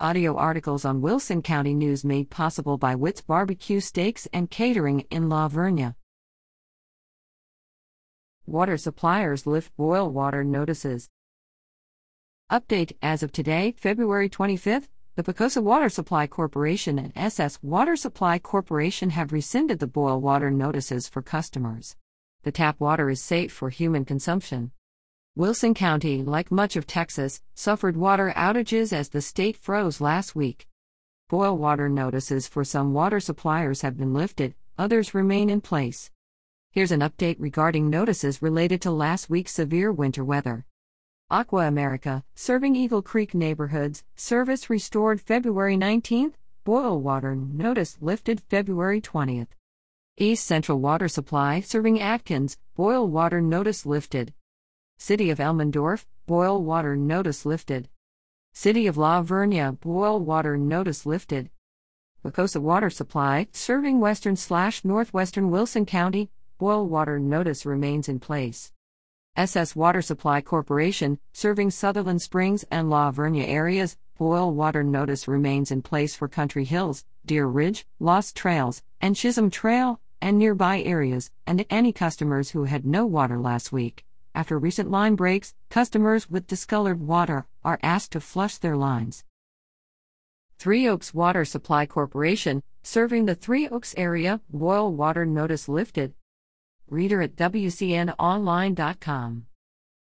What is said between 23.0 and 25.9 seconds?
is safe for human consumption. Wilson